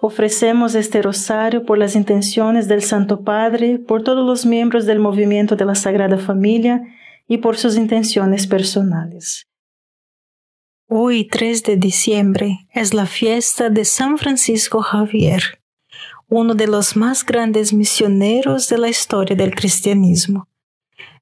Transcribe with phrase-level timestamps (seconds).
[0.00, 5.56] Ofrecemos este rosario por las intenciones del Santo Padre, por todos los miembros del movimiento
[5.56, 6.82] de la Sagrada Familia
[7.26, 9.46] y por sus intenciones personales.
[10.88, 15.42] Hoy, 3 de diciembre, es la fiesta de San Francisco Javier,
[16.28, 20.48] uno de los más grandes misioneros de la historia del cristianismo.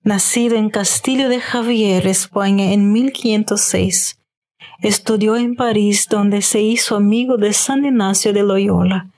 [0.02, 4.18] Nacido en Castillo de Javier, España, en 1506,
[4.80, 9.10] estudió en París donde se hizo amigo de San Ignacio de Loyola.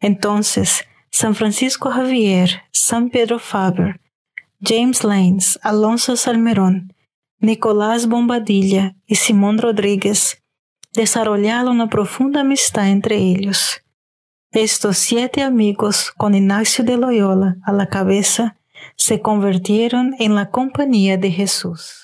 [0.00, 4.00] Entonces, San Francisco Javier, San Pedro Faber,
[4.60, 6.92] James Lanes, Alonso Salmerón,
[7.38, 10.42] Nicolás Bombadilla y Simón Rodríguez
[10.94, 13.82] desarrollaron una profunda amistad entre ellos.
[14.52, 18.56] Estos siete amigos, con Ignacio de Loyola a la cabeza,
[18.96, 22.03] se convirtieron en la compañía de Jesús.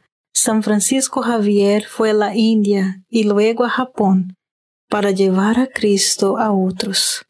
[0.43, 4.35] San Francisco Javier fue a la India y luego a Japón
[4.89, 7.27] para llevar a Cristo a otros.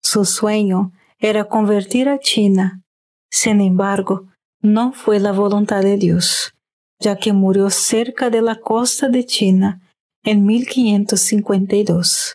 [0.00, 2.84] Su sueño era convertir a China.
[3.32, 4.28] Sin embargo,
[4.60, 6.54] no fue la voluntad de Dios,
[7.00, 9.80] ya que murió cerca de la costa de China
[10.22, 12.34] en 1552.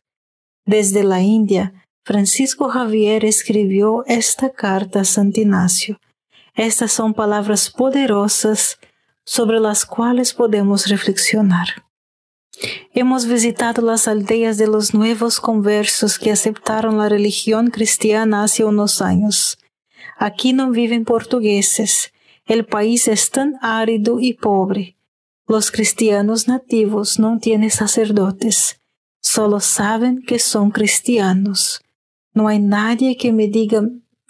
[0.65, 6.01] Desde la India, Francisco Javier escribió esta carta a San Ignacio.
[6.53, 8.77] Estas son palabras poderosas
[9.27, 11.68] sobre las cuales podemos reflexionar.
[12.94, 19.01] Hemos visitado las aldeas de los nuevos conversos que aceptaron la religión cristiana hace unos
[19.01, 19.59] años.
[20.18, 22.13] Aquí no viven portugueses.
[22.45, 24.95] El país es tan árido y pobre.
[25.45, 28.79] Los cristianos nativos no tienen sacerdotes.
[29.21, 31.81] Solo saben que son cristianos.
[32.33, 33.81] No hay nadie que me diga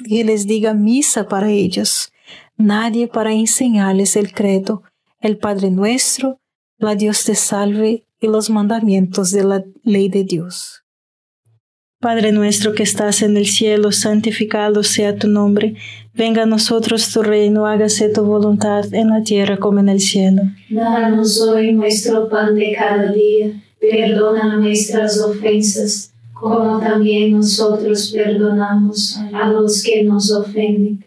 [0.04, 2.12] que les diga misa para ellos
[2.58, 4.84] nadie para enseñarles el credo,
[5.22, 6.40] el Padre nuestro,
[6.78, 10.84] la Dios te salve y los mandamientos de la ley de Dios.
[12.00, 15.76] Padre nuestro que estás en el cielo, santificado sea tu nombre,
[16.14, 20.44] venga a nosotros tu reino, hágase tu voluntad en la tierra como en el cielo.
[20.70, 29.50] Danos hoy nuestro pan de cada día, perdona nuestras ofensas, como también nosotros perdonamos a
[29.50, 31.07] los que nos ofenden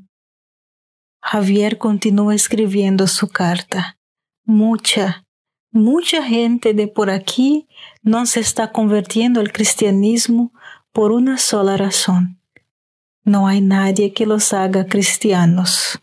[1.31, 3.97] Javier continúa escribiendo su carta.
[4.43, 5.23] Mucha,
[5.71, 7.69] mucha gente de por aquí
[8.01, 10.51] no se está convirtiendo al cristianismo
[10.91, 12.41] por una sola razón.
[13.23, 16.01] No hay nadie que los haga cristianos.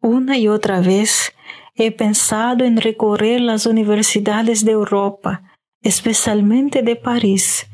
[0.00, 1.34] Una y otra vez
[1.74, 5.42] he pensado en recorrer las universidades de Europa,
[5.82, 7.66] especialmente de París,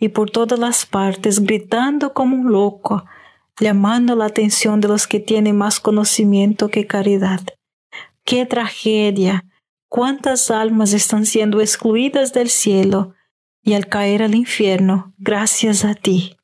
[0.00, 3.04] y por todas las partes gritando como un loco
[3.60, 7.40] llamando la atención de los que tienen más conocimiento que caridad.
[8.24, 9.44] ¡Qué tragedia!
[9.88, 13.14] ¿Cuántas almas están siendo excluidas del cielo
[13.62, 16.36] y al caer al infierno gracias a ti?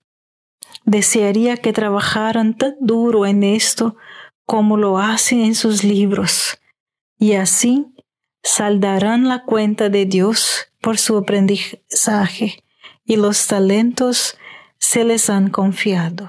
[0.84, 3.96] Desearía que trabajaran tan duro en esto
[4.44, 6.58] como lo hacen en sus libros,
[7.18, 7.86] y así
[8.42, 12.62] saldarán la cuenta de Dios por su aprendizaje
[13.04, 14.38] y los talentos
[14.78, 16.28] se les han confiado.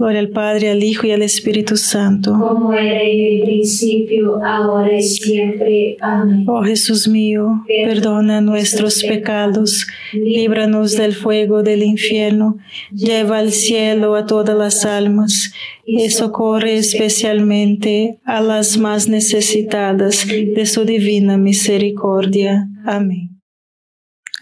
[0.00, 2.32] Gloria al Padre, al Hijo y al Espíritu Santo.
[2.32, 5.98] Como era en el principio, ahora y siempre.
[6.00, 6.46] Amén.
[6.48, 12.56] Oh Jesús mío, perdona nuestros pecados, líbranos del fuego del infierno,
[12.90, 15.52] lleva al cielo a todas las almas
[15.84, 22.70] y socorre especialmente a las más necesitadas de su divina misericordia.
[22.86, 23.38] Amén.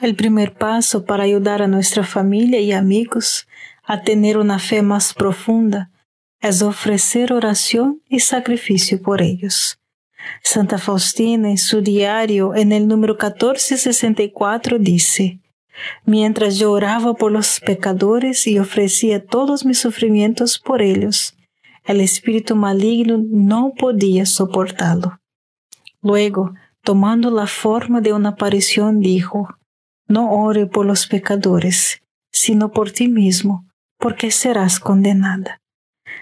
[0.01, 3.49] El primer paso para ayudar a nuestra familia y amigos
[3.89, 5.91] a tener una fe más profunda
[6.43, 9.81] es ofrecer oración y sacrificio por ellos.
[10.43, 15.41] Santa Faustina en su diario en el número 1464 dice,
[16.05, 21.35] Mientras yo oraba por los pecadores y ofrecía todos mis sufrimientos por ellos,
[21.85, 25.19] el espíritu maligno no podía soportarlo.
[26.03, 26.53] Luego,
[26.83, 29.49] tomando la forma de una aparición, dijo,
[30.09, 33.68] no ore por los pecadores, sino por ti mismo,
[33.99, 35.61] porque serás condenada.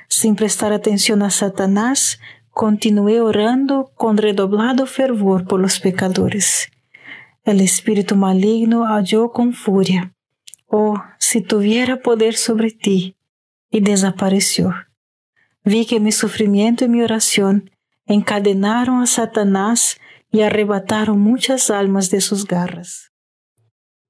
[0.08, 2.18] Sin prestar atención a Satanás,
[2.50, 6.68] continué orando con redoblado fervor por los pecadores.
[7.44, 10.12] El espíritu maligno halló con furia.
[10.66, 13.16] Oh, si tuviera poder sobre ti,
[13.70, 14.72] y desapareció.
[15.64, 17.70] Vi que mi sufrimiento y mi oración
[18.06, 19.98] encadenaron a Satanás
[20.30, 23.12] y arrebataron muchas almas de sus garras.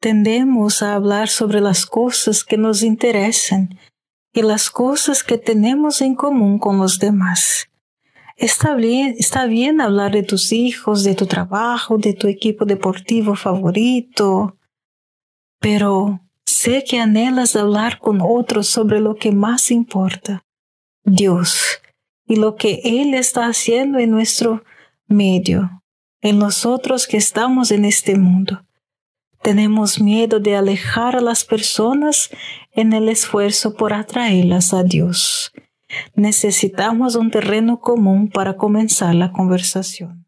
[0.00, 3.78] tendemos a hablar sobre las cosas que nos interesan
[4.32, 7.68] y las cosas que tenemos en común con los demás.
[8.36, 13.34] Está bien, está bien hablar de tus hijos, de tu trabajo, de tu equipo deportivo
[13.34, 14.56] favorito,
[15.58, 20.44] pero sé que anhelas hablar con otros sobre lo que más importa,
[21.04, 21.80] Dios,
[22.26, 24.62] y lo que Él está haciendo en nuestro
[25.08, 25.82] medio,
[26.20, 28.67] en nosotros que estamos en este mundo.
[29.42, 32.30] Tenemos miedo de alejar a las personas
[32.72, 35.52] en el esfuerzo por atraerlas a Dios.
[36.14, 40.26] Necesitamos un terreno común para comenzar la conversación.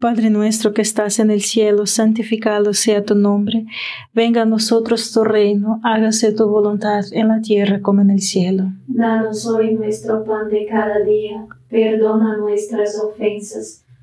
[0.00, 3.66] Padre nuestro que estás en el cielo, santificado sea tu nombre.
[4.14, 8.72] Venga a nosotros tu reino, hágase tu voluntad en la tierra como en el cielo.
[8.86, 13.84] Danos hoy nuestro pan de cada día, perdona nuestras ofensas